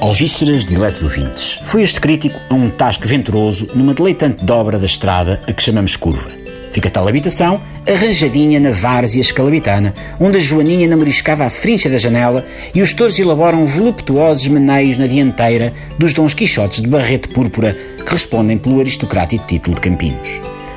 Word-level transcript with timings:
Algíceras 0.00 0.64
de 0.64 0.76
ouvintes. 0.76 1.60
Foi 1.64 1.82
este 1.82 2.00
crítico 2.00 2.38
a 2.48 2.54
um 2.54 2.70
tasco 2.70 3.06
venturoso 3.08 3.66
numa 3.74 3.92
deleitante 3.92 4.44
dobra 4.44 4.78
da 4.78 4.86
estrada 4.86 5.40
a 5.46 5.52
que 5.52 5.60
chamamos 5.60 5.96
curva. 5.96 6.30
Fica 6.70 6.88
tal 6.88 7.08
habitação 7.08 7.60
arranjadinha 7.86 8.60
na 8.60 8.70
várzea 8.70 9.20
escalabitana, 9.20 9.92
onde 10.20 10.38
a 10.38 10.40
Joaninha 10.40 10.86
namoriscava 10.86 11.44
a 11.44 11.50
frincha 11.50 11.90
da 11.90 11.98
janela 11.98 12.46
e 12.72 12.80
os 12.80 12.92
touros 12.92 13.18
elaboram 13.18 13.66
voluptuosos 13.66 14.46
meneios 14.46 14.96
na 14.96 15.08
dianteira 15.08 15.72
dos 15.98 16.14
dons 16.14 16.32
quixotes 16.32 16.80
de 16.80 16.86
barrete 16.86 17.28
púrpura 17.28 17.76
que 17.96 18.12
respondem 18.12 18.56
pelo 18.56 18.78
aristocrático 18.78 19.46
título 19.48 19.74
de 19.74 19.80
Campinos. 19.80 20.28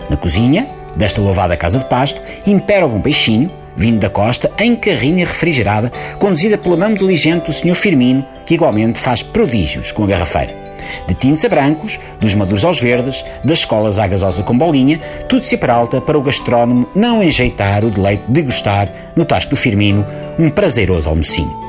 Na 0.10 0.18
cozinha, 0.18 0.68
desta 0.96 1.21
louvada 1.21 1.56
casa 1.56 1.78
de 1.78 1.86
pasto, 1.86 2.19
impera 2.47 2.88
o 2.88 2.89
bom 2.89 3.01
peixinho, 3.01 3.51
vindo 3.75 4.00
da 4.00 4.10
costa, 4.10 4.52
em 4.60 4.75
carrinha 4.75 5.25
refrigerada, 5.25 5.92
conduzida 6.20 6.57
pela 6.57 6.78
mão 6.78 6.93
diligente 6.93 7.46
do 7.46 7.54
Sr. 7.54 7.75
Firmino, 7.75 8.25
que 8.46 8.56
igualmente 8.56 9.00
faz 9.00 9.24
prodígios 9.24 9.92
com 9.92 10.04
a 10.04 10.07
garrafeira. 10.07 10.62
De 11.07 11.14
tintos 11.14 11.46
a 11.46 11.50
brancos, 11.50 12.00
dos 12.20 12.34
maduros 12.34 12.65
aos 12.65 12.79
verdes, 12.79 13.24
das 13.43 13.60
escolas 13.60 14.00
à 14.00 14.07
gasosa 14.07 14.43
com 14.43 14.57
bolinha, 14.57 15.00
tudo 15.29 15.46
se 15.46 15.57
peralta 15.57 16.02
para 16.02 16.18
o 16.18 16.21
gastrónomo 16.21 16.88
não 16.96 17.24
enjeitar 17.24 17.86
o 17.86 17.92
deleite 17.92 18.24
de 18.28 18.42
gostar 18.42 18.89
no 19.15 19.26
Tasco 19.26 19.52
do 19.52 19.56
Firmino, 19.56 20.06
um 20.38 20.50
prazeroso 20.50 21.10
almocinho. 21.10 21.60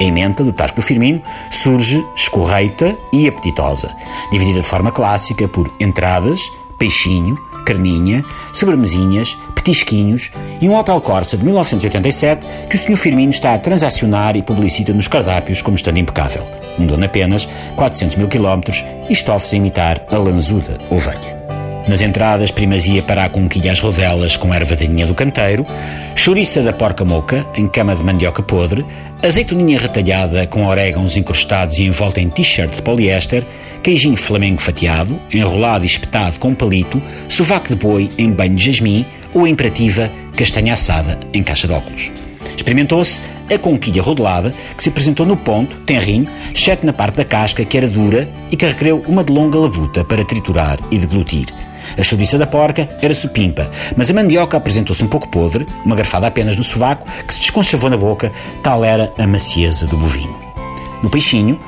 A 0.00 0.04
emenda 0.04 0.42
do 0.42 0.52
Tasco 0.52 0.76
do 0.76 0.82
Firmino 0.82 1.22
surge 1.50 2.02
escorreita 2.16 2.96
e 3.12 3.28
apetitosa, 3.28 3.88
dividida 4.32 4.60
de 4.60 4.66
forma 4.66 4.90
clássica 4.90 5.46
por 5.46 5.70
entradas, 5.78 6.40
peixinho, 6.78 7.36
carninha, 7.66 8.24
sobremesinhas, 8.52 9.36
petisquinhos 9.60 10.30
e 10.60 10.68
um 10.68 10.76
Opel 10.76 11.00
Corsa 11.00 11.36
de 11.36 11.44
1987 11.44 12.46
que 12.68 12.76
o 12.76 12.78
Sr. 12.78 12.96
Firmino 12.96 13.30
está 13.30 13.54
a 13.54 13.58
transacionar 13.58 14.36
e 14.36 14.42
publicita 14.42 14.92
nos 14.92 15.08
cardápios 15.08 15.62
como 15.62 15.76
estando 15.76 15.98
impecável. 15.98 16.46
Mudou 16.78 17.02
apenas 17.02 17.46
400 17.76 18.16
mil 18.16 18.28
quilómetros 18.28 18.84
e 19.08 19.12
estofos 19.12 19.52
a 19.52 19.56
imitar 19.56 20.04
a 20.10 20.16
lanzuda 20.16 20.78
ovelha. 20.90 21.40
Nas 21.88 22.02
entradas, 22.02 22.50
primazia 22.50 23.02
para 23.02 23.24
a 23.24 23.28
conquilha 23.28 23.72
às 23.72 23.80
rodelas 23.80 24.36
com 24.36 24.54
erva 24.54 24.76
daninha 24.76 25.06
do 25.06 25.14
canteiro, 25.14 25.66
chouriça 26.14 26.62
da 26.62 26.72
porca 26.72 27.04
moca, 27.04 27.44
em 27.56 27.66
cama 27.66 27.96
de 27.96 28.02
mandioca 28.04 28.42
podre, 28.42 28.84
azeitoninha 29.22 29.78
retalhada 29.78 30.46
com 30.46 30.66
orégãos 30.66 31.16
encrustados 31.16 31.78
e 31.78 31.82
envolta 31.84 32.20
em 32.20 32.28
t-shirt 32.28 32.76
de 32.76 32.82
poliéster, 32.82 33.46
queijinho 33.82 34.16
flamengo 34.16 34.60
fatiado, 34.60 35.20
enrolado 35.32 35.84
e 35.84 35.86
espetado 35.86 36.38
com 36.38 36.54
palito, 36.54 37.02
sovaco 37.28 37.68
de 37.68 37.74
boi 37.74 38.10
em 38.16 38.30
banho 38.30 38.54
de 38.54 38.66
jasmim 38.66 39.06
ou 39.34 39.46
imperativa 39.46 40.10
castanha 40.36 40.74
assada 40.74 41.18
em 41.32 41.42
caixa 41.42 41.66
de 41.66 41.74
óculos. 41.74 42.10
Experimentou-se 42.56 43.20
a 43.52 43.58
conquilha 43.58 44.02
rodelada, 44.02 44.54
que 44.76 44.82
se 44.82 44.88
apresentou 44.88 45.26
no 45.26 45.36
ponto, 45.36 45.76
tenrinho, 45.78 46.28
exceto 46.54 46.86
na 46.86 46.92
parte 46.92 47.16
da 47.16 47.24
casca, 47.24 47.64
que 47.64 47.76
era 47.76 47.88
dura 47.88 48.30
e 48.50 48.56
que 48.56 48.66
requereu 48.66 49.02
uma 49.06 49.24
de 49.24 49.32
longa 49.32 49.58
labuta 49.58 50.04
para 50.04 50.24
triturar 50.24 50.78
e 50.90 50.98
deglutir. 50.98 51.46
A 51.98 52.02
chouriça 52.02 52.38
da 52.38 52.46
porca 52.46 52.88
era 53.02 53.14
supimpa, 53.14 53.70
mas 53.96 54.10
a 54.10 54.14
mandioca 54.14 54.56
apresentou-se 54.56 55.02
um 55.02 55.08
pouco 55.08 55.28
podre, 55.28 55.66
uma 55.84 55.96
garfada 55.96 56.26
apenas 56.26 56.56
no 56.56 56.62
sovaco, 56.62 57.06
que 57.26 57.34
se 57.34 57.40
desconchavou 57.40 57.90
na 57.90 57.96
boca, 57.96 58.32
tal 58.62 58.84
era 58.84 59.12
a 59.18 59.26
macieza 59.26 59.86
do 59.86 59.96
bovino. 59.96 60.38
No 61.02 61.10
peixinho, 61.10 61.58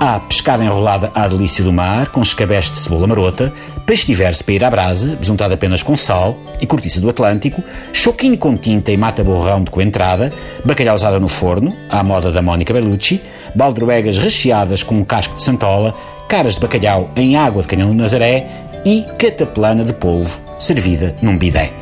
Há 0.00 0.20
pescada 0.20 0.64
enrolada 0.64 1.10
à 1.12 1.26
delícia 1.26 1.64
do 1.64 1.72
mar, 1.72 2.10
com 2.10 2.22
escabeche 2.22 2.70
de 2.70 2.78
cebola 2.78 3.08
marota, 3.08 3.52
peixe 3.84 4.06
diverso 4.06 4.44
para 4.44 4.54
ir 4.54 4.64
à 4.64 4.70
brasa, 4.70 5.16
besuntado 5.16 5.54
apenas 5.54 5.82
com 5.82 5.96
sal 5.96 6.38
e 6.60 6.66
cortiça 6.68 7.00
do 7.00 7.08
Atlântico, 7.08 7.64
choquinho 7.92 8.38
com 8.38 8.56
tinta 8.56 8.92
e 8.92 8.96
mata 8.96 9.24
borrão 9.24 9.64
de 9.64 9.72
coentrada, 9.72 10.32
bacalhau 10.64 10.94
usada 10.94 11.18
no 11.18 11.26
forno, 11.26 11.76
à 11.90 12.00
moda 12.04 12.30
da 12.30 12.40
Mónica 12.40 12.72
Bellucci, 12.72 13.20
baldroegas 13.56 14.18
recheadas 14.18 14.84
com 14.84 14.94
um 14.94 15.04
casco 15.04 15.34
de 15.34 15.42
santola, 15.42 15.92
caras 16.28 16.54
de 16.54 16.60
bacalhau 16.60 17.10
em 17.16 17.34
água 17.34 17.62
de 17.62 17.68
canhão 17.68 17.88
do 17.88 17.94
Nazaré 17.94 18.46
e 18.84 19.04
cataplana 19.18 19.82
de 19.82 19.92
polvo, 19.92 20.40
servida 20.60 21.16
num 21.20 21.36
bidé. 21.36 21.72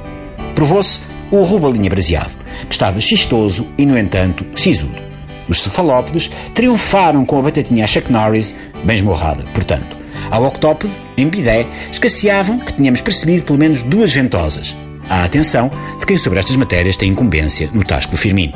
Provou-se 0.55 1.03
o 1.31 1.43
rubalinha 1.43 1.91
braseado, 1.91 2.33
que 2.67 2.75
estava 2.75 2.99
xistoso 2.99 3.67
e, 3.77 3.85
no 3.85 3.99
entanto, 3.99 4.47
sisudo. 4.55 5.06
Os 5.49 5.63
cefalópodes 5.63 6.31
triunfaram 6.55 7.25
com 7.25 7.39
a 7.39 7.43
batatinha 7.43 7.85
a 7.85 7.87
Chuck 7.87 8.11
Norris, 8.11 8.55
bem 8.85 8.97
esmorrada, 8.97 9.45
portanto. 9.55 9.97
Ao 10.31 10.45
octópode, 10.45 10.93
em 11.17 11.29
bidé, 11.29 11.67
escasseavam 11.91 12.59
que 12.59 12.73
tínhamos 12.73 13.01
percebido 13.01 13.45
pelo 13.45 13.59
menos 13.59 13.83
duas 13.83 14.13
ventosas. 14.13 14.77
A 15.09 15.25
atenção 15.25 15.71
de 15.99 16.07
quem 16.07 16.17
sobre 16.17 16.41
estas 16.41 16.57
matérias 16.57 16.97
tem 16.97 17.11
incumbência 17.11 17.71
no 17.73 17.85
tasco 17.85 18.13
do 18.13 18.17
Firmino. 18.17 18.55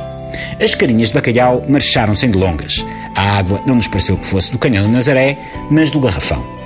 As 0.61 0.75
carinhas 0.75 1.09
de 1.09 1.15
bacalhau 1.15 1.63
marcharam 1.69 2.15
sem 2.15 2.31
delongas. 2.31 2.85
A 3.15 3.39
água 3.39 3.61
não 3.67 3.77
nos 3.77 3.89
pareceu 3.89 4.17
que 4.17 4.27
fosse 4.27 4.51
do 4.51 4.59
canhão 4.59 4.87
de 4.87 4.93
Nazaré, 4.93 5.39
mas 5.71 5.91
do 5.91 6.01
garrafão. 6.01 6.60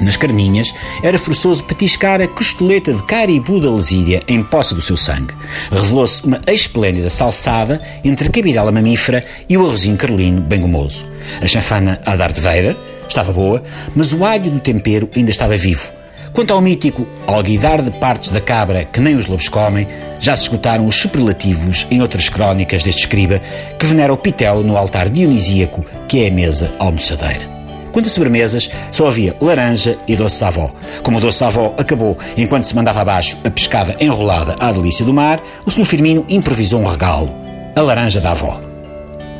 Nas 0.00 0.16
carninhas, 0.16 0.72
era 1.02 1.18
forçoso 1.18 1.64
petiscar 1.64 2.20
a 2.20 2.28
costoleta 2.28 2.92
de 2.92 3.02
caribu 3.02 3.60
da 3.60 3.70
lesídia 3.70 4.22
em 4.28 4.42
poça 4.42 4.74
do 4.74 4.80
seu 4.80 4.96
sangue. 4.96 5.34
Revelou-se 5.70 6.24
uma 6.24 6.40
esplêndida 6.46 7.10
salsada 7.10 7.80
entre 8.04 8.28
a 8.28 8.30
cabidela 8.30 8.70
mamífera 8.70 9.24
e 9.48 9.56
o 9.56 9.66
arrozinho 9.66 9.96
carolino 9.96 10.40
bem 10.40 10.60
gomoso. 10.60 11.04
A 11.40 11.46
chanfana 11.46 12.00
dar 12.04 12.32
de 12.32 12.40
Vader 12.40 12.76
estava 13.08 13.32
boa, 13.32 13.62
mas 13.94 14.12
o 14.12 14.24
alho 14.24 14.50
do 14.50 14.60
tempero 14.60 15.08
ainda 15.16 15.30
estava 15.30 15.56
vivo. 15.56 15.98
Quanto 16.32 16.52
ao 16.52 16.60
mítico 16.60 17.06
alguidar 17.26 17.82
de 17.82 17.90
partes 17.90 18.30
da 18.30 18.40
cabra 18.40 18.84
que 18.84 19.00
nem 19.00 19.16
os 19.16 19.26
lobos 19.26 19.48
comem, 19.48 19.88
já 20.20 20.36
se 20.36 20.44
esgotaram 20.44 20.86
os 20.86 20.94
superlativos 20.94 21.86
em 21.90 22.00
outras 22.00 22.28
crónicas 22.28 22.82
deste 22.82 23.00
escriba 23.00 23.40
que 23.78 23.86
venera 23.86 24.12
o 24.12 24.16
pitel 24.16 24.62
no 24.62 24.76
altar 24.76 25.08
dionisíaco 25.08 25.84
que 26.06 26.22
é 26.24 26.28
a 26.28 26.30
mesa 26.30 26.70
almoçadeira. 26.78 27.57
Quanto 27.92 28.06
a 28.06 28.10
sobremesas, 28.10 28.70
só 28.92 29.06
havia 29.06 29.36
laranja 29.40 29.96
e 30.06 30.16
doce 30.16 30.40
da 30.40 30.48
avó. 30.48 30.70
Como 31.02 31.18
o 31.18 31.20
doce 31.20 31.40
da 31.40 31.46
avó 31.46 31.74
acabou 31.78 32.16
enquanto 32.36 32.64
se 32.64 32.74
mandava 32.74 33.00
abaixo 33.00 33.36
a 33.44 33.50
pescada 33.50 33.96
enrolada 34.00 34.56
à 34.58 34.72
delícia 34.72 35.04
do 35.04 35.14
mar, 35.14 35.40
o 35.64 35.70
Sr. 35.70 35.84
Firmino 35.84 36.24
improvisou 36.28 36.80
um 36.80 36.86
regalo: 36.86 37.34
a 37.74 37.80
laranja 37.80 38.20
da 38.20 38.32
avó. 38.32 38.60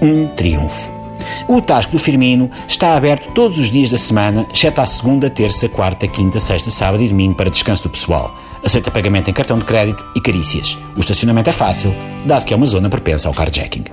Um 0.00 0.26
triunfo. 0.28 0.98
O 1.46 1.60
Tasco 1.60 1.92
do 1.92 1.98
Firmino 1.98 2.50
está 2.66 2.94
aberto 2.94 3.32
todos 3.32 3.58
os 3.58 3.70
dias 3.70 3.90
da 3.90 3.96
semana, 3.96 4.46
exceto 4.52 4.80
à 4.80 4.86
segunda, 4.86 5.30
terça, 5.30 5.68
quarta, 5.68 6.06
quinta, 6.06 6.40
sexta, 6.40 6.70
sábado 6.70 7.02
e 7.02 7.08
domingo 7.08 7.34
para 7.34 7.50
descanso 7.50 7.84
do 7.84 7.90
pessoal. 7.90 8.34
Aceita 8.64 8.90
pagamento 8.90 9.30
em 9.30 9.32
cartão 9.32 9.58
de 9.58 9.64
crédito 9.64 10.04
e 10.16 10.20
carícias. 10.20 10.76
O 10.96 11.00
estacionamento 11.00 11.50
é 11.50 11.52
fácil, 11.52 11.94
dado 12.26 12.44
que 12.44 12.52
é 12.52 12.56
uma 12.56 12.66
zona 12.66 12.88
propensa 12.88 13.28
ao 13.28 13.34
carjacking. 13.34 13.84